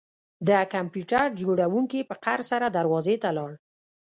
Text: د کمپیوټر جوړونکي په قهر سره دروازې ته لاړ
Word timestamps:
د 0.47 0.49
کمپیوټر 0.73 1.25
جوړونکي 1.41 1.99
په 2.09 2.15
قهر 2.23 2.41
سره 2.51 2.65
دروازې 2.77 3.15
ته 3.23 3.29
لاړ 3.37 3.51